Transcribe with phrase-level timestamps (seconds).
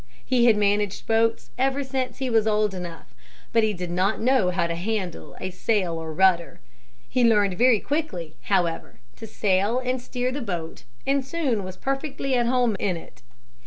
[0.25, 3.13] He had managed boats ever since he was old enough,
[3.53, 6.59] but he did not know how to handle a sail or rudder.
[7.07, 12.33] He learned very quickly, however, to sail and steer the boat and soon was perfectly
[12.33, 13.21] at home in it.